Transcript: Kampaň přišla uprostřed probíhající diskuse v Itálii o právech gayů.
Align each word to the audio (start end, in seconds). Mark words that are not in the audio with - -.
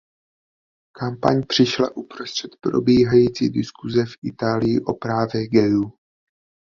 Kampaň 0.95 1.41
přišla 1.47 1.97
uprostřed 1.97 2.51
probíhající 2.61 3.49
diskuse 3.49 4.05
v 4.05 4.11
Itálii 4.27 4.79
o 4.81 4.93
právech 4.93 5.49
gayů. 5.53 5.93